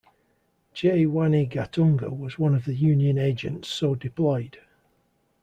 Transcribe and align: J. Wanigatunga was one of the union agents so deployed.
J. 0.73 1.05
Wanigatunga 1.05 2.09
was 2.09 2.39
one 2.39 2.55
of 2.55 2.65
the 2.65 2.73
union 2.73 3.19
agents 3.19 3.67
so 3.69 3.93
deployed. 3.93 4.57